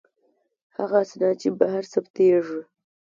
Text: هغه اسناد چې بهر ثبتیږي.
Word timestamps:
هغه 0.77 0.97
اسناد 1.03 1.35
چې 1.41 1.49
بهر 1.59 1.83
ثبتیږي. 1.93 2.61